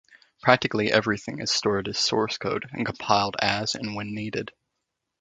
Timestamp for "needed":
4.15-4.51